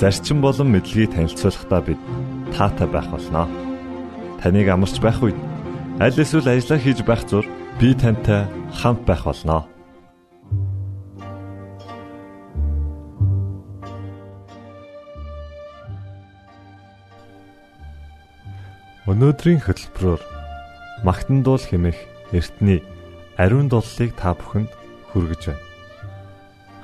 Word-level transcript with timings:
зарчим 0.00 0.40
болон 0.40 0.72
мэдлэгийг 0.72 1.12
танилцуулахдаа 1.12 1.80
бид 1.84 2.00
таатай 2.56 2.88
байх 2.88 3.04
болноо. 3.12 3.44
Таныг 4.40 4.68
амарч 4.72 4.96
байх 5.04 5.20
үед 5.20 5.36
аль 6.00 6.16
эсвэл 6.16 6.48
ажиллаа 6.48 6.80
хийж 6.80 7.04
байх 7.04 7.20
зур 7.28 7.44
би 7.76 7.92
тантай 7.92 8.48
хамт 8.72 9.04
байх 9.04 9.28
болноо. 9.28 9.68
Өнөөдрийн 19.04 19.60
хөтөлбөрөөр 19.60 20.22
магтан 21.04 21.44
дуул 21.44 21.60
хэмээх 21.60 22.00
эртний 22.32 22.80
ариун 23.36 23.68
дуулыг 23.68 24.16
та 24.16 24.32
бүхэнд 24.32 24.72
хүргэж 25.12 25.42
байна. 25.52 25.64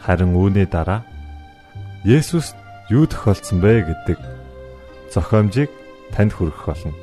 Харин 0.05 0.37
үүний 0.37 0.69
дараа 0.69 1.01
Есүс 2.05 2.53
юу 2.93 3.07
тохиолдсон 3.07 3.59
бэ 3.59 3.83
гэдэг 3.91 4.19
зохиомжийг 5.11 5.71
танд 6.15 6.33
хүргэх 6.35 6.67
болно. 6.67 6.95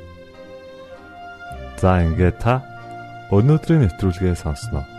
За 1.80 2.00
ингээд 2.00 2.40
та 2.40 2.64
өнөөдрийн 3.28 3.84
нэвтрүүлгээ 3.84 4.36
сонсноо. 4.38 4.93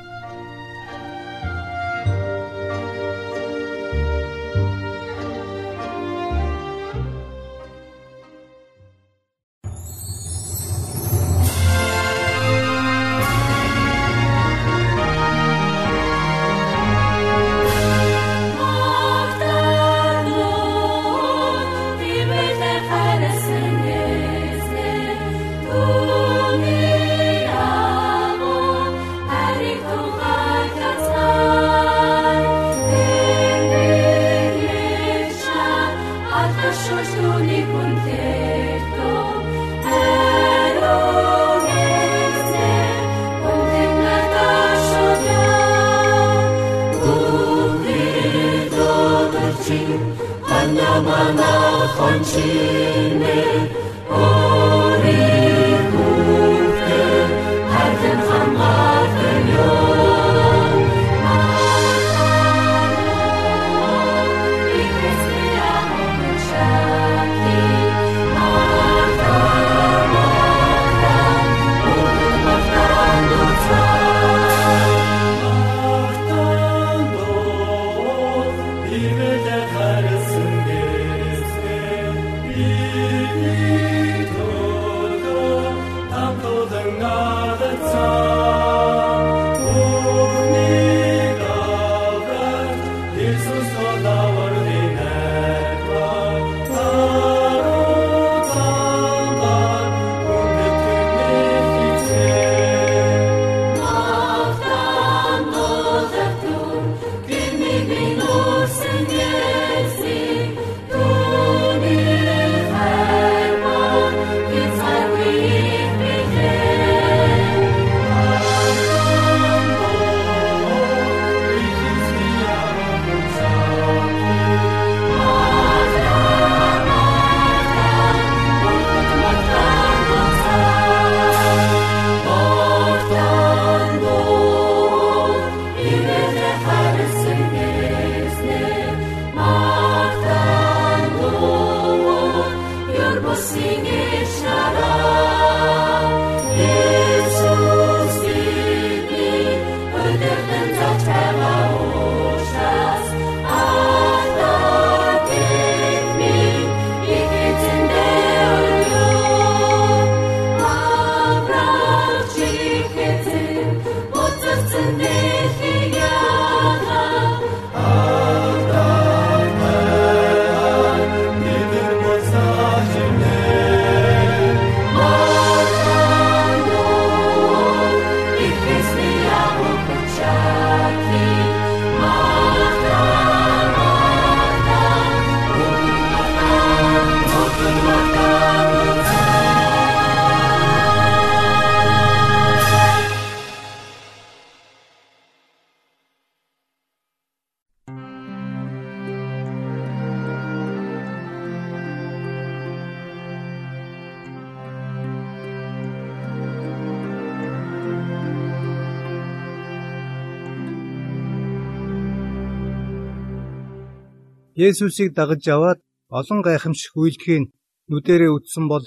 Есүсийг 214.55 215.11
дагаж 215.13 215.43
яваад 215.55 215.79
олон 216.19 216.39
гайхамшиг 216.39 216.95
үйлдэхийг 216.95 217.51
нүдэрээ 217.91 218.31
үзсэн 218.37 218.65
бол 218.71 218.85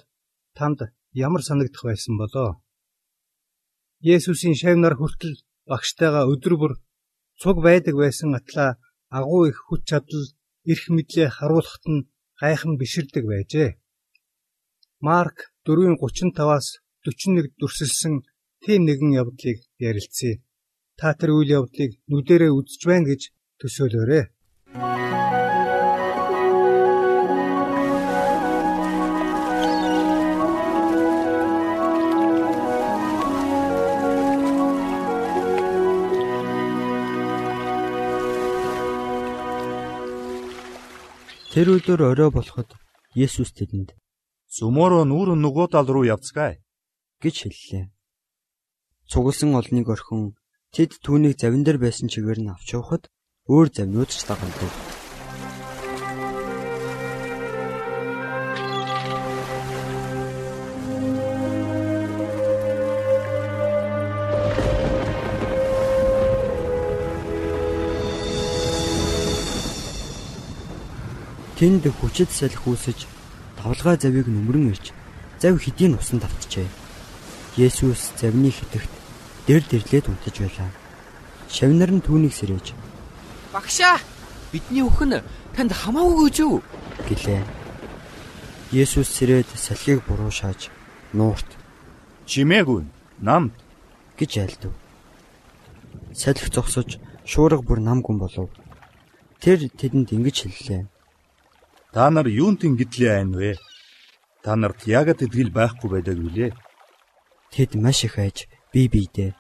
танд 0.57 0.81
ямар 1.13 1.43
санагдах 1.45 1.85
байсан 1.85 2.17
болоо? 2.17 2.51
Есүсийн 4.01 4.57
шавнаар 4.57 4.97
хүртэл 4.97 5.37
багштайгаа 5.69 6.25
өдөр 6.33 6.55
бүр 6.61 6.73
цуг 7.41 7.57
байдаг 7.61 7.95
байсан 8.01 8.33
атлаа 8.39 8.81
агуу 9.19 9.43
их 9.51 9.59
хүч 9.69 9.83
чадал 9.91 10.25
эрх 10.73 10.85
мэдлээ 10.89 11.29
харуулхад 11.37 11.85
нь 11.93 12.07
гайхан 12.41 12.73
биширдэг 12.81 13.25
байжээ. 13.29 13.71
Марк 15.05 15.53
4:35-аас 15.69 16.67
41 17.05 17.53
дүрсэлсэн 17.61 18.15
тийм 18.65 18.81
нэгэн 18.89 19.13
явдлыг 19.21 19.59
ярилцъя. 19.89 20.41
Та 20.99 21.13
тэр 21.13 21.31
үйл 21.37 21.51
явдлыг 21.61 21.93
нүдэрээ 22.09 22.53
үзэж 22.57 22.81
байна 22.89 23.07
гэж 23.13 23.23
төсөөлөөрэй. 23.61 24.25
Тэр 41.59 41.75
өдөр 41.75 42.15
орой 42.15 42.31
болоход 42.31 42.71
Есүс 43.19 43.51
тэдэнд 43.51 43.91
"Сүмөрөө 44.47 45.03
нүүрэн 45.11 45.43
нөгөө 45.43 45.67
тал 45.75 45.91
руу 45.91 46.07
явцгаая" 46.07 46.63
гэж 47.19 47.35
хэллээ. 47.51 47.85
Цугласан 49.11 49.59
олныг 49.59 49.91
орхин 49.91 50.39
тэд 50.71 51.03
түүнийг 51.03 51.35
завин 51.35 51.67
дээр 51.67 51.83
байсан 51.83 52.07
чигээр 52.15 52.47
нь 52.47 52.53
авч 52.55 52.79
явахад 52.79 53.11
өөр 53.51 53.75
завнууд 53.75 54.07
ч 54.07 54.23
дагалдав. 54.31 54.71
Тэнд 71.59 71.91
хүчит 71.91 72.31
салхи 72.31 72.71
үүсэж 72.71 73.11
тавлгаа 73.59 73.99
завийг 73.99 74.31
нүмрэн 74.31 74.71
ирж 74.71 74.95
зав 75.43 75.59
хэдийн 75.59 75.99
усан 75.99 76.23
давтжээ. 76.23 76.71
Есүс 77.59 78.15
завны 78.15 78.55
хитэгт 78.55 78.93
дэр 79.51 79.67
дэрлээд 79.67 80.07
унтаж 80.07 80.39
байлаа. 80.39 80.71
Шавнар 81.51 81.91
нь 81.91 81.99
түүнийг 82.07 82.31
сэрээж 82.31 82.79
"Багшаа, 83.51 83.99
бидний 84.55 84.87
өхөн 84.87 85.19
танд 85.51 85.75
хамаагүй 85.75 86.31
гэж 86.31 86.37
юу?" 86.47 86.63
гэлээ. 87.11 87.43
Есүс 88.71 89.11
сэрээд 89.11 89.51
салхийг 89.59 90.07
буруу 90.07 90.31
шааж 90.31 90.71
нуурт 91.11 91.51
"Чимээгүй, 92.31 92.87
намд" 93.19 93.51
гэж 94.15 94.31
айлдав. 94.47 94.73
Салхи 96.15 96.55
зогсож 96.55 97.03
шуурга 97.27 97.67
бүр 97.67 97.83
нам 97.83 97.99
гүн 98.07 98.23
болов. 98.23 98.47
Тэр 99.43 99.67
тэдэнд 99.67 100.15
ингэж 100.15 100.47
хэллээ. 100.47 100.87
Та 101.95 102.11
нар 102.11 102.27
юунд 102.29 102.65
ингэдлээ 102.65 103.13
айн 103.17 103.33
вэ? 103.33 103.57
Та 104.45 104.57
нарт 104.57 104.85
яагаад 104.87 105.25
итгэл 105.25 105.53
байхгүй 105.53 105.89
байдаг 105.91 106.17
вүлээ? 106.21 106.51
Тэд 107.53 107.75
маш 107.81 108.05
их 108.05 108.19
айж 108.21 108.47
бие 108.73 108.89
биедээ 108.93 109.33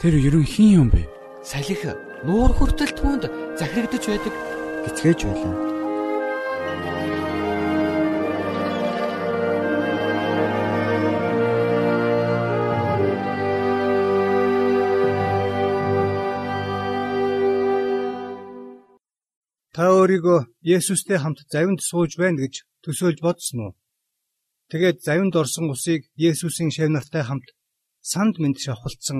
Тэр 0.00 0.12
ерөн 0.20 0.44
хин 0.44 0.68
юм 0.80 0.88
бэ? 0.92 1.08
Салхи 1.40 1.76
нуур 2.28 2.52
хүртэл 2.52 2.92
түүнд 2.92 3.22
захирагдж 3.56 4.04
байдаг. 4.04 4.34
гисгэж 4.84 5.24
байлаа. 5.24 5.65
Өөрийгөө 20.06 20.38
Есүстэй 20.62 21.18
хамт 21.18 21.42
завинд 21.50 21.82
сууж 21.82 22.14
байна 22.14 22.38
гэж 22.46 22.62
төсөөлж 22.86 23.18
бодсон 23.26 23.58
уу? 23.66 23.72
Тэгээд 24.70 25.02
завинд 25.02 25.34
орсон 25.34 25.66
усыг 25.74 26.06
Есүсийн 26.14 26.70
шав 26.70 26.94
нартай 26.94 27.26
хамт 27.26 27.50
санд 28.10 28.38
мэд 28.38 28.54
шавхалцсан 28.62 29.18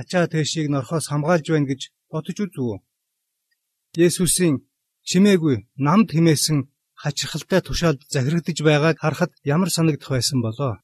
ачаа 0.00 0.24
тэшийг 0.32 0.72
норхоос 0.72 1.12
хамгаалж 1.12 1.46
байна 1.52 1.68
гэж 1.68 1.92
бодож 2.08 2.36
үзв 2.40 2.56
үү? 2.56 2.76
Есүсийн 4.00 4.64
чимээгүй 5.08 5.56
намд 5.76 6.08
химээсэн 6.16 6.58
хачирхалтай 7.02 7.60
тушаалд 7.60 8.00
захирагдж 8.08 8.58
байгааг 8.64 8.96
харахад 9.04 9.32
ямар 9.44 9.68
санагдах 9.68 10.08
байсан 10.08 10.40
болоо? 10.40 10.80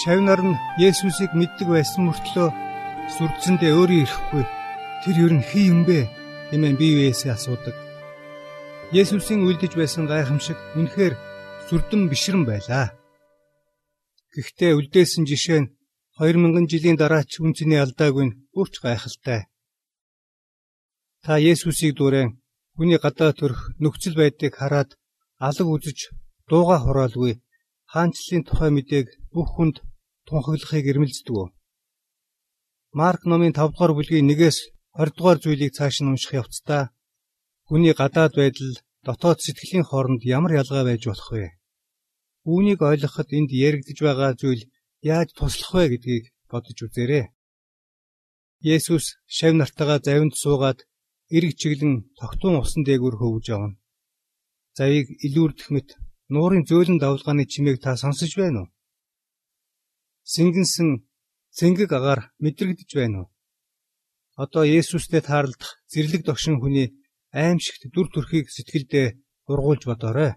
Шавнар 0.00 0.40
нь 0.48 0.60
Есүсийг 0.88 1.36
мэддэг 1.36 1.68
байсан 1.76 2.08
мөртлөө 2.08 2.48
сүрдсэндээ 3.14 3.72
өөрөө 3.76 4.00
ирэхгүй. 4.04 4.44
Тэр 5.04 5.16
ер 5.24 5.32
нь 5.36 5.44
хий 5.48 5.68
юм 5.68 5.84
бэ? 5.84 6.15
Хэмээн 6.50 6.76
биеэсээ 6.78 7.32
асуудаг. 7.34 7.76
Есүсийн 8.94 9.42
үлдэж 9.48 9.72
байсан 9.74 10.04
гайхамшиг 10.06 10.58
үнэхээр 10.78 11.14
сүрдэн 11.66 12.02
бишрэн 12.06 12.46
байлаа. 12.46 12.94
Гэхдээ 14.30 14.72
үлдээсэн 14.78 15.24
жишээ 15.26 15.60
нь 15.62 15.70
2000 16.22 16.70
жилийн 16.70 16.96
дараа 16.96 17.24
ч 17.26 17.42
үнцний 17.42 17.80
алдаагүй 17.82 18.24
нь 18.26 18.36
бүрч 18.54 18.74
гайхалтай. 18.78 19.40
Та 21.24 21.32
Есүсийг 21.42 21.98
дуурайн 21.98 22.38
хүний 22.76 22.98
гадаа 23.02 23.34
төрх 23.34 23.74
нөхцөл 23.82 24.14
байдгийг 24.14 24.54
хараад 24.56 24.94
алга 25.48 25.66
үзэж 25.74 25.98
дууга 26.48 26.78
хураалгүй 26.78 27.42
хаанчлалын 27.92 28.44
тухай 28.46 28.70
мэдээг 28.70 29.06
бүх 29.34 29.48
хүнд 29.54 29.76
тунхаглахыг 30.26 30.86
эрмэлздэг? 30.90 31.36
Марк 32.98 33.22
номын 33.26 33.52
5 33.52 33.74
дугаар 33.74 33.92
бүлгийн 33.98 34.30
1-ээс 34.30 34.75
20 34.96 35.16
дугаар 35.16 35.38
зүйлийг 35.44 35.72
цааш 35.76 35.96
нь 36.00 36.10
унших 36.12 36.32
явцдаа 36.40 36.82
хүний 37.68 37.94
гадаад 38.00 38.32
байдал 38.40 38.72
дотоод 39.06 39.38
сэтгэлийн 39.44 39.84
хооронд 39.86 40.22
ямар 40.36 40.52
ялгаа 40.60 40.84
байж 40.88 41.02
болох 41.06 41.28
вэ? 41.36 41.46
Үүнийг 42.50 42.80
ойлгоход 42.90 43.28
энд 43.38 43.50
яригдж 43.68 43.98
байгаа 44.02 44.32
зүйл 44.40 44.62
яаж 45.14 45.28
туслах 45.36 45.72
вэ 45.76 45.84
гэдгийг 45.92 46.24
бодож 46.50 46.78
үзээрэй. 46.86 47.24
Есүс 48.74 49.06
шав 49.36 49.52
нартайгаа 49.56 50.00
завинд 50.06 50.34
суугаад 50.42 50.78
эрг 51.36 51.52
чиглэн 51.60 51.94
тогтун 52.20 52.54
усан 52.62 52.82
дээгүүр 52.88 53.16
хөвж 53.20 53.44
явна. 53.54 53.76
Завийг 54.78 55.08
илүүрдэх 55.26 55.68
мэт 55.74 55.88
нуурын 56.32 56.64
зөөлөн 56.68 56.98
давлгааны 57.04 57.44
чимээг 57.52 57.78
та 57.84 57.90
сонсож 58.00 58.32
байна 58.40 58.58
уу? 58.64 58.68
Сэнгэнсэн 60.32 60.88
цэнгэг 61.56 61.90
агаар 61.98 62.20
мэдрэгдэж 62.42 62.90
байна 62.96 63.16
уу? 63.20 63.28
Одоо 64.36 64.64
Есүстэй 64.68 65.24
таарлах 65.24 65.80
зэрлэг 65.88 66.22
догшин 66.28 66.60
хүний 66.60 66.92
аимшигт 67.32 67.88
дүр 67.88 68.12
төрхийг 68.12 68.52
сэтгэлдээ 68.52 69.16
ургуулж 69.48 69.88
бодоорой. 69.88 70.36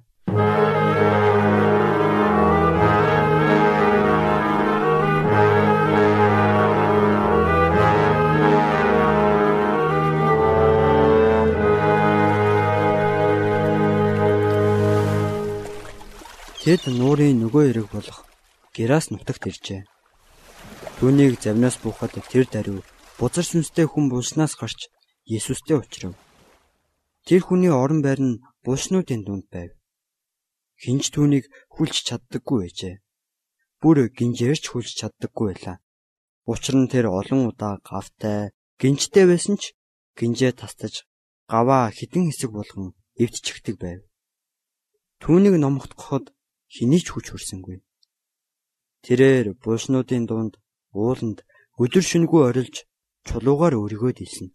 Тэд 16.64 16.88
нуурын 16.88 17.36
нөгөө 17.44 17.64
эрэг 17.68 17.88
болох 17.92 18.24
Герас 18.72 19.12
нутагт 19.12 19.44
иржээ. 19.52 19.84
Түүнийг 21.04 21.36
завнаас 21.44 21.76
буухад 21.84 22.16
тэр 22.32 22.48
даруй 22.48 22.80
бузар 23.20 23.44
сүнстэй 23.44 23.84
хүн 23.90 24.08
булснаас 24.08 24.56
гарч 24.56 24.88
Есүстэй 25.28 25.76
уулзрав. 25.76 26.16
Тэр 27.28 27.42
хүний 27.44 27.68
орон 27.68 28.00
байр 28.02 28.20
нь 28.24 28.42
булснуудын 28.64 29.28
дунд 29.28 29.46
байв. 29.52 29.76
Хинч 30.80 31.12
түүнийг 31.12 31.52
хүлж 31.76 31.96
чаддаггүй 32.08 32.58
байжээ. 32.64 32.96
Бүр 33.84 34.08
гинжээрч 34.18 34.64
хүлж 34.72 34.90
чаддаггүй 35.00 35.46
байлаа. 35.52 35.78
Учир 36.48 36.76
нь 36.80 36.88
тэр 36.88 37.12
олон 37.12 37.52
удаа 37.52 37.84
гавтай, 37.84 38.56
гинжтэй 38.80 39.28
байсан 39.28 39.60
ч 39.60 39.76
гинжээ 40.16 40.56
тастаж 40.56 41.04
гаваа 41.52 41.92
хідэн 41.92 42.32
хэсэг 42.32 42.56
болгон 42.56 42.96
эвдчихдэг 43.20 43.76
байв. 43.84 44.02
Түүнийг 45.20 45.60
номхотгоход 45.60 46.32
хэний 46.72 47.04
ч 47.04 47.12
хүч 47.12 47.36
хүрсэнгүй. 47.36 47.84
Тэрээр 49.04 49.60
булснуудын 49.60 50.24
дунд 50.24 50.56
ууланд 50.96 51.44
өдөр 51.76 52.04
шөнөгүй 52.08 52.42
орилж 52.48 52.89
чулуугаар 53.30 53.78
өргөөд 53.78 54.18
илсэн. 54.26 54.48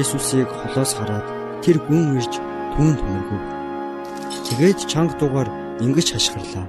Есүсийг 0.00 0.48
холоос 0.48 0.92
хараад 0.96 1.26
тэр 1.60 1.76
гүн 1.84 2.16
ирж 2.16 2.32
түүнд 2.72 3.00
мөргөв. 3.04 3.42
Тэгээд 4.46 4.78
чанга 4.90 5.14
дугаар 5.20 5.48
ингэж 5.84 6.08
хашгирлаа. 6.16 6.66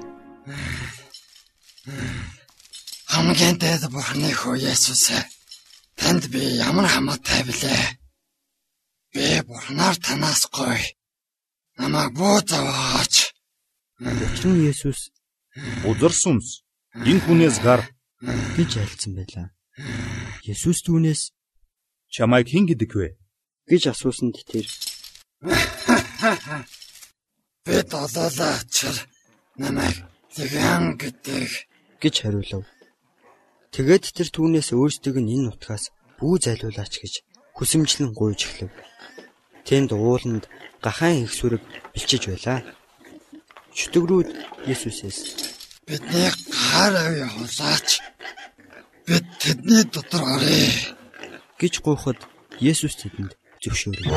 Хамгийн 3.14 3.56
дээд 3.64 3.84
бурхны 3.96 4.30
хөө 4.36 4.56
Есүс 4.72 5.04
танд 5.96 6.24
би 6.34 6.42
ямар 6.68 6.88
хамаатай 6.92 7.42
билээ. 7.48 7.86
Би 9.14 9.26
бурхнаар 9.48 9.96
танаас 10.04 10.44
гоё. 10.52 10.84
Намайг 11.80 12.12
буу 12.20 12.38
заваач. 12.44 13.32
Нь 14.04 14.66
Есүс 14.72 15.00
Узар 15.90 16.14
сүмс 16.22 16.48
энэ 17.10 17.22
хүнээс 17.24 17.58
гар 17.66 17.82
гэж 18.22 18.72
альцсан 18.82 19.14
байлаа. 19.18 19.48
Есүс 20.46 20.86
түүнээс 20.86 21.34
чамайг 22.14 22.48
хэн 22.52 22.66
гэдэг 22.70 22.92
вэ? 22.94 23.22
гэж 23.72 23.94
асуусанд 23.94 24.36
тэр 24.52 24.68
бид 27.66 27.90
олоолаа 27.94 28.54
ачаар 28.60 28.98
намайг 29.56 29.98
тэгэн 30.36 31.00
гэдэг 31.00 31.48
гэж 32.04 32.16
хариулав. 32.20 32.66
Тэгээд 33.72 34.06
тэр 34.12 34.28
түүнээс 34.36 34.76
өөрсдөг 34.76 35.16
нь 35.24 35.32
энэ 35.40 35.46
нутгаас 35.56 35.96
бүү 36.20 36.36
зайлуулаач 36.44 36.94
гэж 37.00 37.14
хүсэмжлэн 37.56 38.12
гуйж 38.12 38.40
эхлэв. 38.44 38.72
Тэнд 39.64 39.90
ууланд 39.96 40.52
гахаан 40.84 41.24
их 41.24 41.32
сүрэг 41.32 41.64
бэлчиж 41.94 42.28
байлаа. 42.28 42.60
Чөтгөрүүд 43.78 44.30
Есүсээс 44.68 45.61
бидний 45.92 46.32
гар 46.72 46.94
авъя 47.06 47.28
хулаач 47.36 47.90
бид 49.08 49.26
тэдний 49.42 49.84
дотор 49.94 50.24
оръё 50.36 50.72
гэж 51.60 51.74
гуйхад 51.86 52.20
Есүс 52.72 52.96
тэдэнд 53.02 53.32
зөвшөөрөв. 53.62 54.08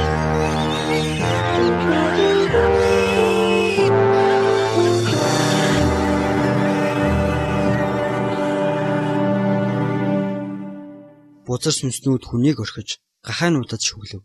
Бузар 11.47 11.75
сүнснүүд 11.77 12.23
хүнийг 12.27 12.59
орхиж 12.65 12.91
гахаануудад 13.27 13.83
шүглэв. 13.89 14.23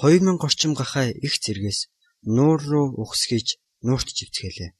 2000 0.00 0.44
орчим 0.46 0.72
гахаа 0.76 1.08
их 1.26 1.34
зэргээс 1.44 1.80
нуур 2.36 2.60
руу 2.70 2.86
ухсгийж 3.02 3.48
нуурт 3.86 4.08
живцгээлээ. 4.18 4.72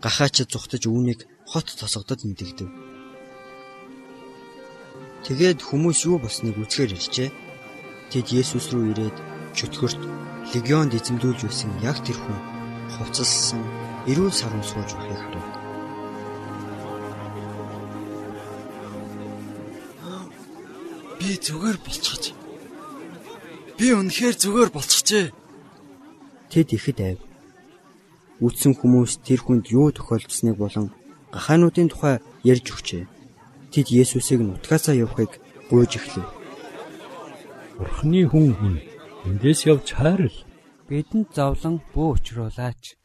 Гахаачид 0.00 0.48
зүхтаж 0.48 0.88
үүнийг 0.88 1.28
хот 1.44 1.68
тосгодод 1.76 2.24
мэдэгдэв. 2.24 2.68
Тэгээд 5.28 5.60
хүмүүс 5.60 6.08
юу 6.08 6.16
болсныг 6.16 6.56
үзэхээр 6.56 6.96
иржээ. 6.96 7.30
Тэд 8.08 8.26
Есүс 8.32 8.72
рүү 8.72 8.84
ирээд 8.96 9.16
чөтгөрт 9.52 10.00
легионд 10.56 10.96
эзэмдүүлж 10.96 11.40
байсан 11.44 11.70
яг 11.84 12.00
тэр 12.00 12.16
хүн 12.16 12.38
хувцаслсан 12.96 13.60
эрүүл 14.10 14.32
сарун 14.32 14.64
сууж 14.64 14.88
байхыг 14.96 15.20
харав. 15.20 15.46
Би 21.20 21.36
зүгээр 21.36 21.78
болчихж. 21.84 22.24
Би 23.76 23.86
үнэхээр 23.92 24.36
зүгээр 24.40 24.70
болчихжээ. 24.72 25.26
Тэд 26.48 26.68
ихэд 26.72 26.98
айв. 27.04 27.29
Үтсэн 28.40 28.72
хүмүүс 28.76 29.20
тэр 29.20 29.40
хүнд 29.44 29.68
юу 29.68 29.92
тохиолдсныг 29.92 30.56
болон 30.56 30.92
гахаануудын 31.32 31.92
тухай 31.92 32.24
ярьж 32.40 32.66
өгчээ. 32.72 33.04
Тэд 33.72 33.86
Есүсийг 33.92 34.40
нутгаасаа 34.42 34.96
явахыг 34.96 35.36
гуйж 35.68 36.00
эхлэв. 36.00 36.26
Бурхны 37.78 38.24
хүн 38.26 38.48
хүн 38.56 38.74
эндээс 39.28 39.68
явж 39.68 39.92
хайрл. 39.92 40.36
бидэнд 40.88 41.30
зовлон 41.36 41.78
бүү 41.94 42.18
учруулаач. 42.18 42.98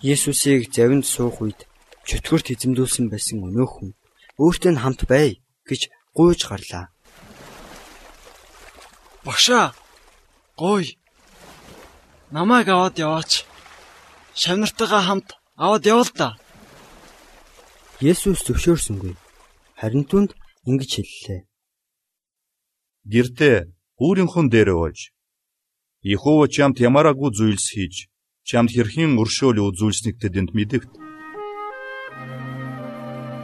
Есүсийг 0.00 0.70
завинд 0.70 1.04
суух 1.04 1.42
үед 1.42 1.66
чөтгөрт 2.06 2.54
эзэмдүүлсэн 2.54 3.10
байсан 3.10 3.42
өнөөх 3.42 3.72
хүн 3.76 3.90
өөртөө 4.38 4.72
хамт 4.78 5.02
бай 5.10 5.42
гэж 5.68 5.90
гуйж 6.14 6.40
гарлаа. 6.46 6.94
Багшаа. 9.26 9.74
Гой. 10.56 10.96
Намайг 12.30 12.68
аваад 12.70 12.96
яваач. 12.96 13.49
Шавнартайгаа 14.34 15.02
хамт 15.02 15.28
аваад 15.56 15.84
явал 15.86 16.10
та. 16.10 16.36
Есүс 18.00 18.46
зөвшөөрсөнгүй. 18.46 19.14
Харин 19.80 20.04
түнд 20.10 20.30
ингэж 20.68 20.90
хэллээ. 20.96 21.40
Гэртээ 23.12 23.56
өөрийнхөө 24.00 24.44
дээр 24.52 24.70
ууж 24.76 24.98
Иехова 26.02 26.48
чамд 26.48 26.80
ямараагүй 26.80 27.30
зүйлс 27.36 27.66
хийж 27.76 28.08
чамд 28.48 28.72
хэрхэн 28.72 29.20
өршөөл 29.20 29.60
үзүүлснийг 29.68 30.16
тэдэнд 30.16 30.50
мэдэгт. 30.56 30.92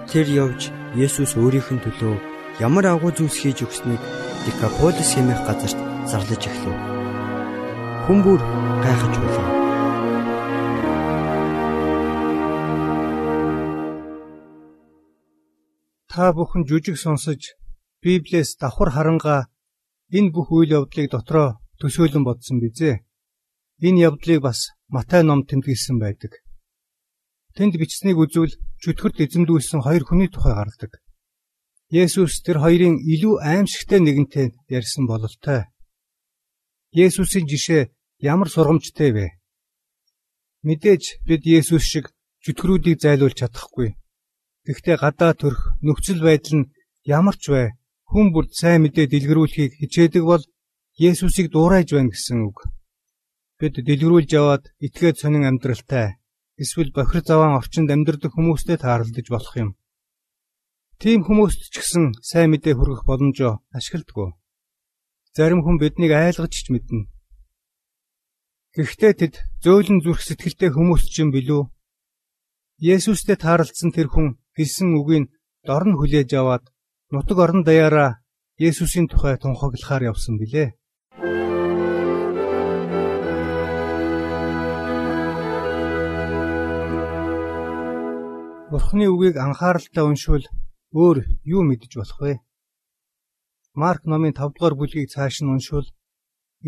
Тэр 0.08 0.26
явж 0.44 0.72
Есүс 0.96 1.36
өөрийнх 1.36 1.68
нь 1.76 1.84
төлөө 1.84 2.16
ямар 2.64 2.86
агуу 2.88 3.12
зүйлс 3.12 3.36
хийж 3.36 3.60
өгснийг 3.66 4.00
Декаполис 4.48 5.10
хэмээх 5.12 5.40
газарт 5.44 5.78
зарлаж 6.08 6.42
эхлэв. 6.48 6.76
Хүн 8.08 8.18
бүр 8.24 8.40
гайхаж 8.80 9.14
байлаа. 9.20 9.55
Та 16.16 16.32
бүхэн 16.32 16.64
жүжиг 16.64 16.96
сонсож 16.96 17.42
Библиэс 18.00 18.56
давхар 18.56 18.88
харангаа 18.92 19.40
энэ 20.16 20.32
бүх 20.32 20.48
үйл 20.48 20.72
явдлыг 20.78 21.12
дотроо 21.12 21.60
төсөөлөн 21.76 22.24
бодсон 22.24 22.56
бизээ. 22.64 23.04
Энэ 23.84 24.00
явдлыг 24.08 24.40
бас 24.40 24.72
Матай 24.88 25.20
номд 25.20 25.44
тэмдэглэсэн 25.52 26.00
байдаг. 26.00 26.32
Тэнд 27.52 27.76
бичснийг 27.76 28.16
үзвэл 28.16 28.56
чөтгөрт 28.80 29.20
эзэмдүүлсэн 29.28 29.84
хоёр 29.84 30.08
хүний 30.08 30.32
тухай 30.32 30.56
гардаг. 30.56 30.92
Есүс 31.92 32.40
тэр 32.40 32.64
хоёрын 32.64 32.96
илүү 32.96 33.34
аимшигтай 33.52 34.00
нэгэнтэй 34.00 34.56
ярьсан 34.72 35.04
бололтой. 35.04 35.68
Есүсийн 36.96 37.44
жишээ 37.44 37.92
ямар 38.24 38.48
сургамжтай 38.48 39.10
вэ? 39.12 39.26
Мэдээж 40.64 41.20
бид 41.28 41.44
Есүс 41.44 41.84
шиг 41.84 42.08
чөтгөрүүдийг 42.40 43.04
зайлуулж 43.04 43.36
чадахгүй. 43.36 44.00
Гэхдээ 44.66 44.96
гадаа 44.98 45.32
төрх 45.38 45.78
нөхцөл 45.86 46.20
байдал 46.26 46.54
нь 46.58 46.70
ямар 47.06 47.38
ч 47.38 47.54
бай 47.54 47.66
хүн 48.10 48.34
бүрд 48.34 48.50
сайн 48.50 48.82
мэдээ 48.82 49.06
дэлгэрүүлэхийг 49.06 49.72
хичээдэг 49.78 50.24
бол 50.26 50.42
Есүсийг 50.98 51.52
дуурайж 51.52 51.92
байна 51.92 52.10
гэсэн 52.10 52.38
үг. 52.48 52.66
Бид 53.60 53.78
дэлгэрүүлж 53.78 54.30
яваад 54.40 54.64
итгээд 54.86 55.16
сонин 55.22 55.44
амьдралтай 55.46 56.18
эсвэл 56.58 56.90
бохир 56.96 57.22
заваан 57.22 57.60
орчинд 57.60 57.92
амьдардаг 57.94 58.32
хүмүүстэй 58.32 58.80
тааралдаж 58.80 59.26
болох 59.30 59.54
юм. 59.54 59.70
Тийм 60.98 61.20
хүмүүст 61.28 61.68
ч 61.68 61.74
гэсэн 61.78 62.04
сайн 62.24 62.50
мэдээ 62.50 62.74
хүргэх 62.74 63.04
боломжоо 63.04 63.60
ашигладаг. 63.76 64.34
Зарим 65.36 65.60
хүн 65.62 65.76
биднийг 65.76 66.12
айлгаж 66.16 66.52
ч 66.56 66.72
мэднэ. 66.72 67.04
Гэхдээ 68.72 69.12
тэд 69.20 69.34
зөөлөн 69.60 70.00
зүрх 70.00 70.24
сэтгэлтэй 70.24 70.72
хүмүүс 70.72 71.04
ч 71.12 71.20
юм 71.20 71.30
билүү? 71.36 71.68
Есүстэй 72.80 73.36
таарлцсан 73.36 73.92
тэр 73.92 74.08
хүн 74.08 74.40
хэлсэн 74.56 74.88
үгийг 74.98 75.24
дор 75.68 75.84
нь 75.88 75.98
хүлээж 75.98 76.30
аваад 76.40 76.64
нутаг 77.12 77.38
орон 77.44 77.62
даяараа 77.68 78.10
Есүсийн 78.56 79.06
тухай 79.08 79.36
тунхаглахаар 79.36 80.08
явсан 80.10 80.40
билээ. 80.40 80.68
Бурхны 88.72 89.06
үгийг 89.12 89.36
анхааралтай 89.36 90.04
уншвал 90.08 90.44
өөр 90.96 91.18
юу 91.44 91.62
мэдэж 91.68 91.92
болох 92.00 92.20
вэ? 92.24 92.34
Марк 93.76 94.02
номын 94.08 94.32
5 94.32 94.56
дугаар 94.56 94.74
бүлгийг 94.76 95.12
цааш 95.12 95.44
нь 95.44 95.52
уншвал 95.52 95.84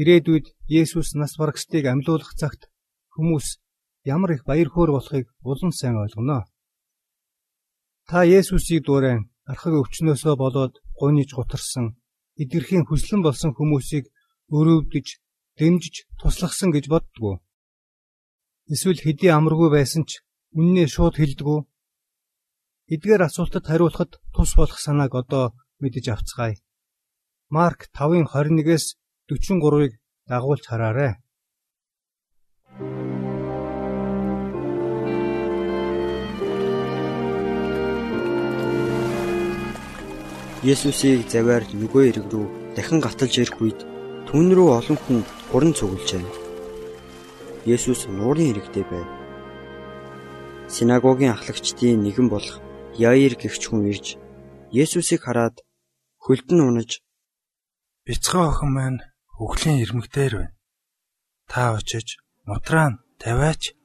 ирээдүйд 0.00 0.47
Есүс 0.68 1.16
нас 1.16 1.33
барагчдыг 1.40 1.85
амьлуулах 1.88 2.37
цагт 2.37 2.68
хүмүүс 3.16 3.47
ямар 4.04 4.37
их 4.37 4.45
баяр 4.45 4.68
хөөр 4.71 4.90
болохыг 4.92 5.26
улам 5.40 5.73
сайн 5.73 5.97
ойлгоно. 5.97 6.45
Та 8.09 8.25
Есүсийг 8.25 8.83
дуурайн 8.88 9.29
архаг 9.45 9.75
өвчнөөсөө 9.81 10.35
болоод 10.41 10.75
гуниж 10.97 11.31
гутарсан 11.37 11.87
эдгэрхийн 12.41 12.88
хүслэн 12.88 13.21
болсон 13.21 13.53
хүмүүсийг 13.53 14.09
өрөвдөж, 14.57 15.07
дэмжиж 15.59 16.09
туслахсан 16.17 16.73
гэж 16.73 16.88
боддгоо. 16.88 17.45
Эсвэл 18.73 19.05
хэдий 19.05 19.29
амаргүй 19.29 19.69
байсан 19.77 20.09
ч 20.09 20.25
үннээ 20.57 20.88
шууд 20.88 21.21
хэлдэггүй. 21.21 21.61
Эдгээр 22.95 23.23
асуултад 23.29 23.65
хариулахад 23.69 24.17
тус 24.33 24.50
болох 24.57 24.81
санааг 24.81 25.12
одоо 25.12 25.45
мэдэж 25.77 26.05
авцгаая. 26.09 26.57
Марк 27.53 27.93
5-ын 27.93 28.25
21-ээс 28.25 28.97
43-ыг 29.29 29.93
дагуулж 30.25 30.65
хараарай. 30.65 31.21
Есүсийг 40.59 41.31
заваар 41.31 41.62
нөгөө 41.71 42.03
эрэг 42.11 42.27
рүү 42.35 42.75
дахин 42.75 42.99
гаталж 42.99 43.35
ирэх 43.38 43.62
үед 43.62 43.81
түн 44.27 44.50
рүү 44.50 44.69
олон 44.75 44.99
хүн 44.99 45.23
хуран 45.55 45.71
цуглжээ. 45.71 46.27
Есүс 47.62 48.11
нуурын 48.11 48.50
иргэдэй 48.50 48.83
байв. 48.91 49.07
Синагогийн 50.67 51.38
ахлагчдын 51.38 52.03
нэгэн 52.03 52.27
болох 52.27 52.59
Яир 52.99 53.38
гэгч 53.38 53.62
хүн 53.71 53.87
ирж 53.87 54.19
Есүсийг 54.75 55.23
хараад 55.23 55.62
хөлдөн 56.27 56.61
унаж 56.67 57.07
Бяцхан 58.03 58.50
охин 58.50 58.71
маань 58.75 59.00
өглөө 59.38 59.79
ирмэгдээр 59.79 60.35
байна. 60.43 60.59
Та 61.47 61.79
очиж 61.79 62.19
нутраа 62.50 62.99
нь 62.99 63.00
тавиач. 63.23 63.79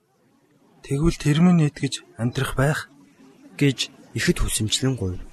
Тэгвэл 0.81 1.21
тэр 1.21 1.37
минь 1.45 1.69
идгэж 1.69 2.01
амьдрах 2.17 2.57
байх 2.57 2.89
гэж 3.61 3.93
ихэд 4.17 4.37
хүсэмжлэн 4.41 4.97
гуйв. 4.97 5.32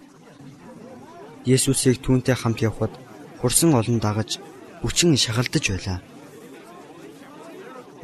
Есүсийг 1.46 2.04
түүнтэй 2.04 2.36
хамт 2.36 2.60
явхад 2.60 2.92
хурсан 3.40 3.72
олон 3.72 3.98
дагаж 4.00 4.36
хүчин 4.84 5.16
шагалдаж 5.16 5.64
байлаа. 5.72 5.98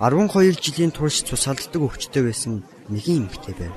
12 0.00 0.60
жилийн 0.64 0.92
турш 0.92 1.24
цусалддаг 1.24 1.80
өвчтөй 1.80 2.22
байсан 2.24 2.64
нэгэн 2.88 3.28
эмэгтэй 3.28 3.54
байв. 3.56 3.74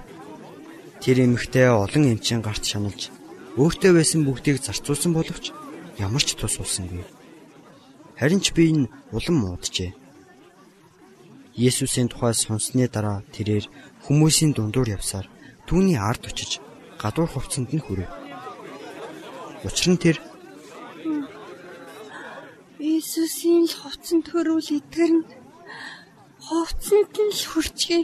Тэр 1.04 1.18
эмэгтэй 1.28 1.68
олон 1.72 2.04
эмчийн 2.12 2.44
гарт 2.44 2.63
шаналж 2.63 3.12
өөртөө 3.60 3.92
байсан 3.96 4.24
бүгдийг 4.28 4.63
зарцуулсан 4.63 5.12
боловч 5.16 5.51
ямар 6.00 6.24
ч 6.24 6.36
тус 6.36 6.60
улсангүй. 6.60 7.04
Харин 8.20 8.44
ч 8.44 8.51
би 8.56 8.72
энэ 8.72 8.92
улам 9.16 9.36
мууджээ. 9.44 9.96
Есүсийн 11.56 12.08
тухай 12.12 12.36
сонссны 12.36 12.88
дараа 12.88 13.24
тэрээр 13.36 13.68
хүмүүсийн 14.08 14.51
дундуур 14.56 14.92
явсаар 14.96 15.28
түүний 15.68 15.96
ард 15.96 16.28
очиж 16.28 16.60
гадуур 17.00 17.32
хувцсанд 17.32 17.72
нь 17.75 17.84
хүрэв. 17.84 18.18
Учир 19.66 19.88
нь 19.92 20.00
тэр 20.00 20.18
Иесусийн 22.80 23.68
л 23.68 23.75
хувцсан 23.75 24.24
төрүүл 24.24 24.70
итгэр 24.80 25.12
нь 25.20 25.28
хувцсанд 26.39 27.12
нь 27.12 27.36
л 27.36 27.44
хүрчээ. 27.51 28.04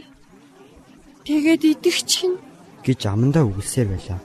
Тэгээд 1.24 1.62
идэгч 1.72 2.12
нь 2.28 2.36
гэж 2.84 3.00
амандаа 3.08 3.48
үгэлсээр 3.48 3.88
байлаа. 3.88 4.20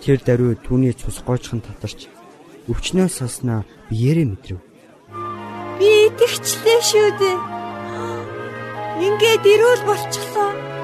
Тэр 0.00 0.18
даруй 0.24 0.56
түүний 0.56 0.96
цус 0.96 1.20
гоочхон 1.20 1.60
татарч 1.60 2.08
өвчнөө 2.64 3.08
салснаа 3.12 3.68
биеэрээ 3.92 4.26
мэдрэв. 4.32 4.60
Би 5.76 5.88
идэгчлээ 6.08 6.80
шүү 6.80 7.08
дээ. 7.20 7.38
Ингээд 9.04 9.44
ирүүл 9.52 9.82
болчихлоо. 9.84 10.79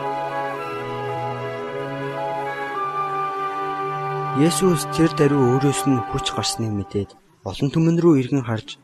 Есүс 4.36 4.84
тэр 4.92 5.16
даруй 5.16 5.56
өөрөөс 5.56 5.88
нь 5.88 5.96
хүч 6.12 6.36
гарсныг 6.36 6.68
мэдээд 6.68 7.16
олон 7.40 7.72
түмэн 7.72 7.96
рүү 7.96 8.20
иргэн 8.20 8.44
харж 8.44 8.76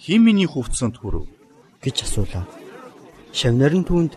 "Хин 0.00 0.24
миний 0.24 0.48
хувцсанд 0.48 0.96
хүрв?" 0.96 1.28
гэж 1.84 2.08
асуулаа. 2.08 2.48
Шавнар 3.28 3.76
нь 3.76 3.84
түүнд 3.84 4.16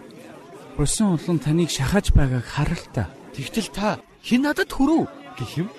"Усан 0.80 1.20
улан 1.20 1.44
таныг 1.44 1.68
шахаж 1.68 2.16
байгааг 2.16 2.48
харал 2.48 2.86
та. 2.96 3.12
Тэгтэл 3.36 3.76
та 3.76 4.00
хэн 4.24 4.48
надад 4.48 4.72
хүрв?" 4.72 5.12
гэх 5.36 5.68
юм 5.68 5.70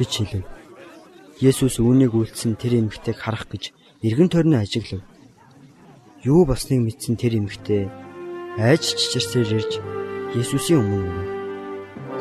гэж 0.00 0.24
хэлв. 0.24 0.48
Есүс 1.36 1.76
үүнийг 1.76 2.16
үйлдсэн 2.16 2.56
тэр 2.56 2.80
эмэгтэйг 2.80 3.20
харах 3.20 3.52
гэж 3.52 3.76
эргэн 4.00 4.32
тойрны 4.32 4.56
ажиглав. 4.56 5.04
Юу 6.24 6.48
болсныг 6.48 6.80
мэдсэн 6.80 7.20
тэр 7.20 7.44
эмэгтэй 7.44 7.92
айж 8.56 8.96
чичирсээр 8.96 9.52
ирж 9.52 9.72
Есүсийн 10.32 10.80
өмнө. 10.80 11.28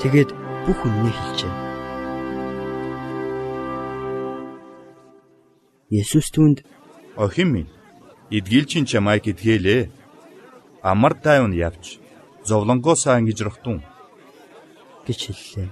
Тэгээд 0.03 0.35
бүх 0.67 0.83
үннийг 0.83 1.15
хэлжээ. 1.15 1.74
Есүс 5.89 6.33
түнд 6.33 6.65
"Охин 7.15 7.49
минь, 7.53 7.71
эдгийлчин 8.31 8.85
чамайг 8.89 9.29
эдгээлээ. 9.29 9.89
Амар 10.81 11.13
тайван 11.13 11.53
явж, 11.53 12.01
зовлонгоосаа 12.43 13.21
ингэж 13.21 13.45
рохтун" 13.45 13.85
гэж 15.05 15.19
хэллээ. 15.29 15.69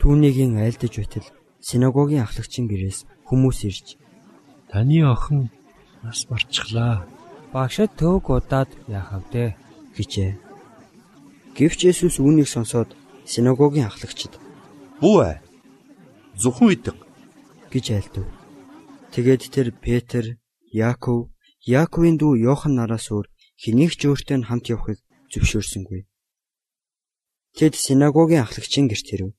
Түүнийгийн 0.00 0.56
айлдаж 0.56 0.92
байтал 0.96 1.28
синагогийн 1.60 2.24
ахлагчийн 2.24 2.64
гэрээс 2.64 3.04
хүмүүс 3.28 3.58
ирж 3.68 3.86
"Таны 4.72 5.04
охин 5.04 5.52
нас 6.02 6.24
барчихлаа. 6.24 7.04
Багшд 7.52 7.92
төг 8.00 8.24
удаад 8.24 8.72
яахав 8.88 9.28
дээ" 9.28 9.52
гэжээ. 10.00 10.32
Гэвч 11.60 11.80
Есүс 11.92 12.16
үүнийг 12.16 12.48
сонсоод 12.48 12.96
синагогийн 13.28 13.84
ахлагчид 13.84 14.32
"Бүү 15.04 15.16
ээ. 15.28 15.36
Зөвхөн 16.40 16.72
идэг" 16.72 16.96
гэж 17.68 17.84
айлдав. 17.92 18.39
Тэгээд 19.10 19.42
тэр 19.50 19.68
Петр, 19.74 20.38
Яаков, 20.70 21.34
Яаковын 21.66 22.14
дүү 22.14 22.46
Йохан 22.46 22.78
нараас 22.78 23.10
өөр 23.10 23.26
хэнийг 23.58 23.98
ч 23.98 24.06
өөртөө 24.06 24.46
хамт 24.46 24.70
явахыг 24.70 25.02
зөвшөөрсөнгүй. 25.34 26.06
Тэд 27.58 27.74
синагогийн 27.74 28.46
ахлагчийн 28.46 28.86
гэрт 28.86 29.08
ирэв. 29.14 29.30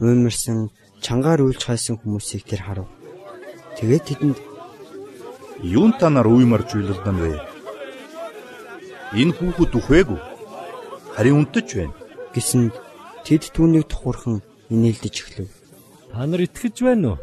Уймарсан, 0.00 0.72
чангаар 1.04 1.44
уйлж 1.44 1.62
хайсан 1.68 2.00
хүмүүсийг 2.00 2.48
тэр 2.48 2.64
харав. 2.64 2.88
Тэгээд 3.76 4.04
тэдэнд 4.08 4.38
"Юун 5.62 5.92
та 6.00 6.08
нар 6.08 6.26
уймарж 6.26 6.72
уйлалдан 6.72 7.16
вэ? 7.20 7.36
Энэ 9.20 9.36
хүүхэд 9.36 9.72
үхвээгүй. 9.76 10.20
Харин 11.14 11.44
унтаж 11.44 11.68
байна" 11.76 11.94
гэсэнд 12.32 12.72
тэд 13.28 13.42
түүнийг 13.52 13.86
тухурхан 13.92 14.40
инээлдэж 14.72 15.14
эхлэв. 15.20 15.48
Та 16.10 16.24
нар 16.24 16.40
итгэж 16.48 16.76
байна 16.80 17.06
уу? 17.14 17.20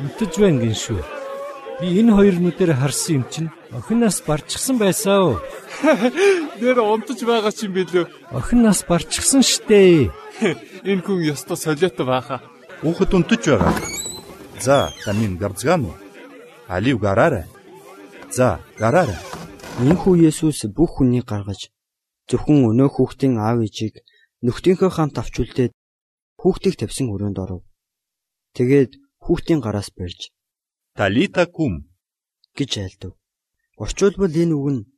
Унтаж 0.00 0.32
байна 0.40 0.60
гин 0.64 0.76
шүү. 0.76 1.00
Би 1.80 1.86
энэ 2.00 2.12
хоёр 2.16 2.36
нүдээр 2.40 2.72
харсан 2.76 3.14
юм 3.20 3.24
чинь 3.32 3.50
охин 3.76 4.00
нас 4.00 4.20
барчихсан 4.24 4.76
байсан 4.80 5.16
уу? 5.20 5.36
Нэр 6.60 6.80
унтаж 6.80 7.20
байгаа 7.24 7.52
ч 7.52 7.68
юм 7.68 7.76
билүү. 7.76 8.04
Охин 8.32 8.64
нас 8.64 8.80
барчихсан 8.88 9.44
штэ. 9.44 10.08
Энэ 10.90 11.04
хүн 11.04 11.24
ёстой 11.32 11.56
солиотой 11.56 12.06
бааха. 12.08 12.40
Хүүхэд 12.80 13.12
унтаж 13.16 13.42
байгаа. 13.44 13.74
За, 14.60 14.92
тамин 15.04 15.36
гарцгаан. 15.36 15.88
Алив 16.68 17.00
гараарай. 17.00 17.44
За, 18.32 18.60
гараарай. 18.80 19.16
Энэхүү 19.80 20.28
Есүс 20.28 20.68
бүх 20.76 21.00
хүнийг 21.00 21.24
гаргаж 21.24 21.72
зөвхөн 22.28 22.68
өнөө 22.68 22.88
хүүхдийн 22.92 23.40
аав 23.40 23.64
ээжийг 23.64 24.04
нөхдийнхөө 24.44 24.90
хамт 24.92 25.16
авч 25.16 25.34
үлдээд 25.40 25.72
хүүхдийг 26.36 26.76
тавьсан 26.76 27.08
өрөөнд 27.08 27.38
оров. 27.40 27.64
Тэгээд 28.52 28.99
хүүхдийн 29.24 29.60
гараас 29.64 29.90
барьж 29.96 30.32
Талита 30.96 31.46
кум 31.46 31.86
гэж 32.58 32.72
айлдав. 32.84 33.12
Орчуулбал 33.80 34.34
энэ 34.42 34.54
үг 34.58 34.68
нь 34.74 34.88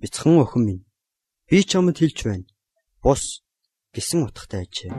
бяцхан 0.00 0.36
охин 0.44 0.62
минь. 0.66 0.86
Би 1.48 1.62
чамд 1.64 1.96
хэлж 1.96 2.18
байна. 2.26 2.50
Бус 3.02 3.40
гэсэн 3.94 4.26
утгатай 4.26 4.66
ажээ. 4.66 4.92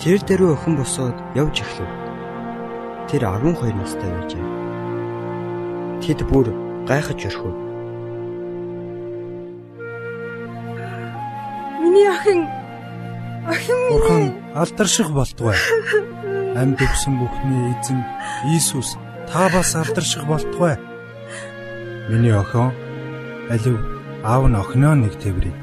Тэр 0.00 0.20
дэрүү 0.26 0.50
охин 0.58 0.74
босоод 0.76 1.16
явж 1.40 1.56
эхлэв. 1.64 1.90
Тэр 3.08 3.22
12 3.32 3.80
настай 3.80 4.10
байжээ. 4.12 4.46
Тэд 6.02 6.20
бүр 6.28 6.46
гайхаж 6.90 7.20
өрхөв. 7.28 7.54
Миний 11.80 12.08
охин 12.12 12.40
охин 13.48 13.78
Бурхан 13.88 14.22
алдарших 14.52 15.08
болтугай. 15.14 15.56
Амьд 16.54 16.78
өгсөн 16.78 17.18
бүхний 17.18 17.74
эзэн 17.74 17.98
Иесус 18.46 18.94
та 19.26 19.50
бас 19.50 19.74
алдарших 19.74 20.22
болтугай. 20.30 20.78
Миний 22.08 22.30
охин 22.30 22.70
алив 23.50 23.76
аав 24.22 24.46
нь 24.46 24.60
охиноо 24.62 24.94
нэг 24.94 25.18
тэврий. 25.18 25.56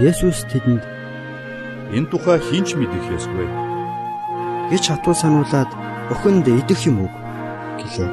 Есүс 0.00 0.48
тэдэнд 0.48 0.84
энэ 1.92 2.08
тухай 2.08 2.40
хинч 2.40 2.72
мэдэх 2.72 3.04
ёсгүй 3.12 3.48
гэж 4.72 4.84
хатуу 4.88 5.12
сануулад 5.12 5.68
охинд 6.08 6.48
идэх 6.48 6.80
юм 6.88 7.04
уу 7.04 7.10
гэлээ. 7.76 8.10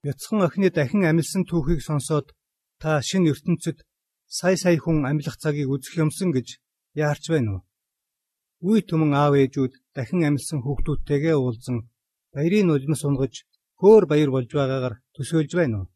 Бяцхан 0.00 0.40
охины 0.48 0.72
дахин 0.72 1.04
амилсан 1.04 1.44
түүхийг 1.44 1.84
сонсоод 1.84 2.32
та 2.80 3.04
шинэ 3.04 3.36
ертөнцид 3.36 3.84
сая 4.38 4.56
сая 4.62 4.78
хүн 4.78 4.98
амьлах 5.10 5.36
цагийг 5.42 5.68
үзэх 5.74 5.94
юмсан 5.98 6.30
гэж 6.30 6.48
яарч 6.94 7.24
байна 7.34 7.50
уу? 7.50 7.60
Үе 8.62 8.80
түмэн 8.86 9.12
аав 9.18 9.34
ээжүүд 9.34 9.74
дахин 9.94 10.22
амилсан 10.22 10.62
хүүхдүүдтэйгээ 10.62 11.34
уулзан 11.34 11.90
баярын 12.34 12.66
нулимс 12.70 13.02
унгаж 13.08 13.34
хөөр 13.80 14.04
баяр 14.06 14.30
болж 14.30 14.50
байгаагаар 14.54 14.94
төсөөлж 15.14 15.52
байна 15.58 15.76
уу? 15.78 15.86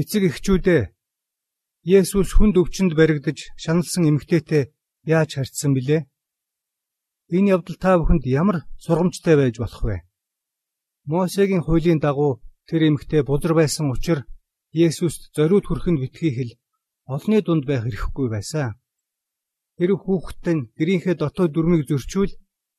Эцэг 0.00 0.22
эхчүүдээ 0.28 0.82
Есүс 1.84 2.30
хүнд 2.36 2.56
өвчнөд 2.60 2.92
баригдаж 2.96 3.38
шаналсан 3.62 4.08
эмэгтэйтэй 4.08 4.72
яаж 5.04 5.30
харьцсан 5.36 5.72
билээ? 5.76 6.08
Энэ 7.36 7.52
явдал 7.54 7.76
та 7.80 7.96
бүхэнд 8.00 8.24
ямар 8.28 8.64
сургамжтай 8.84 9.36
байж 9.36 9.56
болох 9.60 9.82
вэ? 9.84 9.96
Мосегийн 11.08 11.64
хуулийн 11.64 12.00
дагуу 12.00 12.40
тэр 12.68 12.88
эмэгтэй 12.88 13.22
бузар 13.24 13.52
байсан 13.56 13.88
учраас 13.92 14.28
Есүст 14.72 15.30
зориуд 15.36 15.64
хүрхэнд 15.68 16.00
битгий 16.02 16.32
хэл 16.34 16.52
олны 17.12 17.38
дунд 17.42 17.64
байх 17.68 17.84
эрхгүй 17.90 18.28
байсан. 18.32 18.78
Тэр 19.76 19.90
хүүхэд 19.98 20.44
нь 20.54 20.66
гэрийнхээ 20.78 21.16
дотоод 21.18 21.50
дүрмийг 21.52 21.84
зөрчүүл 21.88 22.32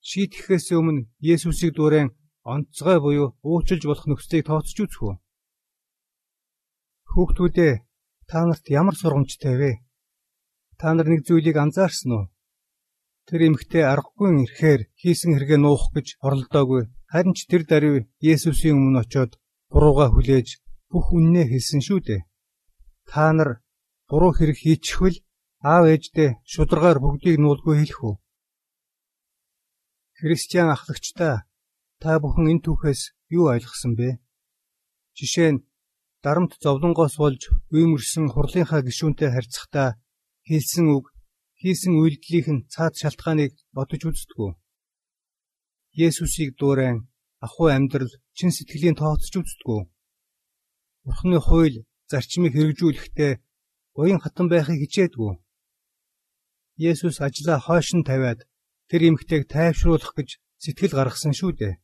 шийтгэхээс 0.10 0.68
өмнө 0.78 1.08
Есүсийг 1.32 1.74
дуурайн 1.76 2.10
онцгой 2.54 2.98
буюу 3.02 3.28
уучлж 3.44 3.82
болох 3.86 4.06
нөхцөлийг 4.08 4.46
тооцож 4.48 4.78
үзэх 4.84 5.02
үү? 5.06 5.16
Хүүхдүүдээ 7.12 7.74
та 8.30 8.40
нарт 8.46 8.66
ямар 8.82 8.96
сургамжтай 8.98 9.56
вэ? 9.62 9.72
Та 10.80 10.94
нар 10.94 11.08
нэг 11.10 11.22
зүйлийг 11.28 11.58
анзаарсан 11.58 12.12
уу? 12.14 12.26
Тэр 13.26 13.42
эмэгтэй 13.50 13.84
аргагүй 13.86 14.30
ирэхээр 14.46 14.82
хийсэн 15.02 15.32
хэрэгээ 15.34 15.60
нуух 15.62 15.90
гэж 15.96 16.08
оролдоогүй. 16.26 16.84
Харин 17.10 17.34
ч 17.34 17.50
тэр 17.50 17.64
даруй 17.66 17.98
Есүсийн 18.22 18.78
өмнө 18.78 19.02
очиод 19.02 19.32
бурууга 19.72 20.14
хүлээж 20.14 20.62
бүх 20.92 21.10
үннээ 21.18 21.50
хэлсэн 21.50 21.82
шүү 21.82 22.00
дээ. 22.06 22.22
Та 23.10 23.34
нар 23.34 23.65
буруу 24.10 24.32
хэрэг 24.36 24.58
хийчихвэл 24.62 25.18
аав 25.72 25.84
ээждээ 25.94 26.30
шударгаар 26.52 26.98
бүгдийг 27.02 27.38
нуулгүй 27.42 27.76
хэлэх 27.78 28.00
үү? 28.08 28.16
Христиан 30.20 30.70
ахлагчдаа 30.72 31.36
та 32.02 32.10
бүхэн 32.22 32.52
энэ 32.52 32.64
түүхээс 32.66 33.02
юу 33.38 33.46
ойлгосон 33.54 33.94
бэ? 34.00 34.10
Жишээ 35.18 35.52
нь 35.54 35.64
дарамт 36.24 36.54
зовлонгоос 36.64 37.16
болж 37.24 37.42
үймэрсэн 37.76 38.26
хурлынхаа 38.34 38.82
гишүүнтэй 38.86 39.30
харьцахдаа 39.34 39.90
хэлсэн 40.48 40.86
үг, 40.96 41.06
хийсэн 41.62 41.94
үйлдэлийнх 42.02 42.50
нь 42.54 42.66
цаад 42.74 42.94
шалтгааныг 43.02 43.54
бодож 43.76 44.02
үздэггүй. 44.06 44.52
Есүсийг 46.06 46.50
дуурайн 46.60 46.98
ахуй 47.46 47.70
амьдрал 47.74 48.14
чин 48.38 48.52
сэтгэлийн 48.54 48.98
тооцож 48.98 49.34
үздэггүй. 49.40 49.82
Бурхны 51.06 51.40
хууль 51.42 51.78
зарчмыг 52.10 52.54
хэрэгжүүлэхдээ 52.54 53.34
уян 53.96 54.20
хатан 54.20 54.48
байхыг 54.52 54.80
хичээдгүй. 54.84 55.40
Есүс 56.78 57.18
ажлаа 57.24 57.60
хойш 57.64 57.96
нь 57.96 58.04
тавиад 58.04 58.44
тэр 58.90 59.02
эмгтэйг 59.08 59.48
тайвшруулах 59.48 60.12
гэж 60.16 60.30
сэтгэл 60.64 60.98
гаргасан 61.00 61.34
шүү 61.36 61.52
дээ. 61.56 61.80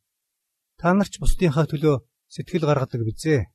Та 0.80 0.92
нар 0.94 1.08
ч 1.08 1.16
бусдынхаа 1.24 1.66
төлөө 1.72 2.04
сэтгэл 2.28 2.68
гаргадаг 2.68 3.02
бизээ. 3.08 3.48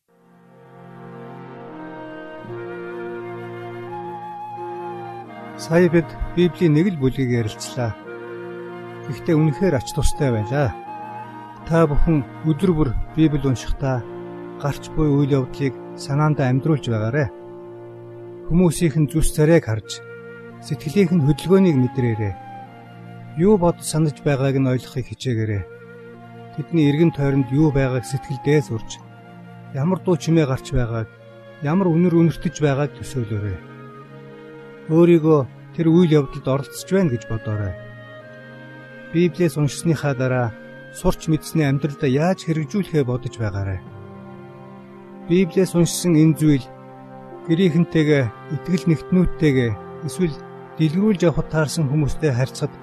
Сая 5.60 5.88
бид 5.92 6.08
Библийн 6.36 6.72
нэг 6.76 6.96
л 6.96 7.00
бүлгийг 7.00 7.30
ярилцлаа. 7.32 7.92
Гэхдээ 9.08 9.36
үнэхээр 9.36 9.74
ач 9.76 9.88
тустай 9.92 10.32
байлаа. 10.32 10.72
Та 11.68 11.84
бүхэн 11.88 12.24
өдөр 12.48 12.72
бүр 12.76 12.90
Библи 13.16 13.44
уншихдаа 13.44 14.04
гарч 14.60 14.88
буй 14.96 15.08
үйл 15.08 15.44
явдлыг 15.44 15.74
санаандаа 15.96 16.48
амьдруулж 16.52 16.84
байгаарэ. 16.88 17.45
Хүмүүсийн 18.46 19.10
зүс 19.10 19.34
царайг 19.34 19.66
харж 19.66 19.98
сэтгэлийнх 20.62 21.18
нь 21.18 21.24
хөдөлгөөнийг 21.26 21.76
мэдрээрэй. 21.82 22.34
Юу 23.42 23.58
бод 23.58 23.82
санаж 23.82 24.22
байгааг 24.22 24.62
нь 24.62 24.70
ойлгохыг 24.70 25.02
хичээгээрэй. 25.10 25.62
Тэдний 26.54 26.86
эргэн 26.86 27.10
тойронд 27.10 27.50
юу 27.50 27.74
байгааг 27.74 28.06
сэтгэлдээ 28.06 28.60
сурч 28.70 29.02
ямар 29.74 29.98
дуу 29.98 30.14
чимээ 30.14 30.46
гарч 30.46 30.70
байгааг 30.70 31.10
ямар 31.66 31.90
үнэр 31.90 32.14
үнэртэж 32.14 32.62
байгааг 32.62 32.94
төсөөлөөрэй. 32.94 33.58
Өөрийгөө 34.94 35.40
тэр 35.74 35.86
үйл 35.90 36.14
явдалд 36.14 36.46
оролцож 36.46 36.86
байна 36.94 37.10
гэж 37.10 37.26
бодоорой. 37.26 37.74
Библиэс 39.10 39.58
уншсныхаа 39.58 40.14
дараа 40.14 40.54
сурч 40.94 41.26
мэдсэний 41.26 41.66
амьдралдаа 41.66 42.06
яаж 42.06 42.46
хэрэгжүүлэхээ 42.46 43.02
бодож 43.10 43.34
байгаарай. 43.42 43.82
Библиэс 45.26 45.74
уншсан 45.74 46.14
энэ 46.14 46.38
зүйл 46.38 46.66
гэрийнхэнтэйгээ 47.48 48.24
итгэл 48.54 48.84
нэгтнүүдтэйгээ 48.90 49.70
эсвэл 50.06 50.34
дэлгэрүүлж 50.78 51.20
явахад 51.30 51.48
таарсан 51.54 51.86
хүмүүстэй 51.86 52.32
харьцахад 52.34 52.74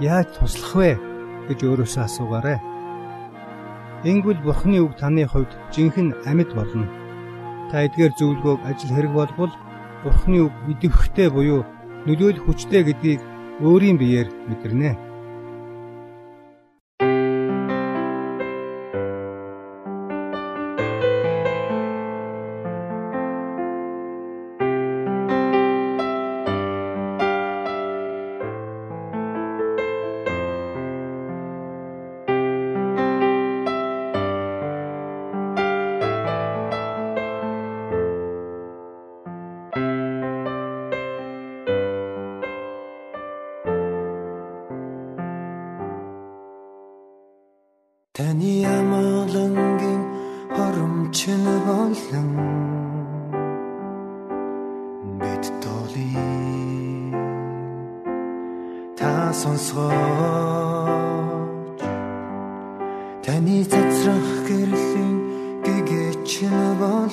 яаж 0.00 0.28
туслах 0.36 0.74
вэ 0.76 0.90
гэж 1.48 1.58
өөрөөсөө 1.64 2.02
асуугаарай. 2.04 2.58
Ингүүл 4.04 4.40
Бурхны 4.44 4.78
үг 4.84 4.92
таны 5.00 5.24
хувьд 5.24 5.52
жинхэнэ 5.72 6.24
амьд 6.28 6.50
болно. 6.52 6.86
Та 7.68 7.84
эдгээр 7.88 8.12
зөвлөгөөг 8.16 8.60
ажил 8.68 8.92
хэрэг 8.92 9.12
болбол 9.16 9.52
Бурхны 10.04 10.38
үг 10.48 10.54
идэвхтэй 10.72 11.28
буюу 11.32 11.64
нөлөөлөх 12.04 12.44
хүчтэй 12.44 12.82
гэдгийг 12.84 13.20
өөрийн 13.60 13.96
биеэр 14.00 14.28
мэдэрнэ. 14.48 15.09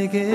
сэрээгээ 0.00 0.32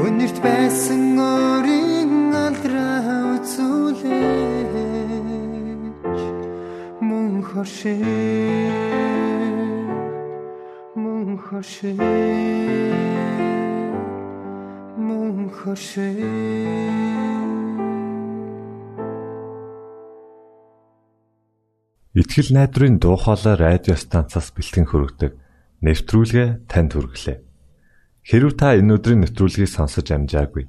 Өнөрт 0.00 0.38
байсан 0.46 1.18
өөрийн 1.18 2.30
алдраа 2.30 3.34
үзүүлээч. 3.34 4.60
Мөн 7.02 7.42
хошиг 7.42 8.04
мөн 10.94 11.34
хошиг 11.42 11.98
мөн 14.96 15.50
хошиг 15.50 16.18
Итгэл 22.14 22.50
найдрын 22.54 22.98
дуу 23.02 23.16
хоолой 23.18 23.54
радио 23.58 23.94
станцаас 23.98 24.50
бэлтгэн 24.54 24.86
хөрөгдөг 24.90 25.32
нэвтрүүлгээ 25.84 26.48
танд 26.68 26.92
хүргэлээ. 26.94 27.38
Хэрв 28.28 28.52
та 28.56 28.76
энэ 28.76 29.00
өдрийн 29.00 29.24
нэвтрүүлгийг 29.24 29.70
сонсож 29.70 30.06
амжаагүй 30.12 30.68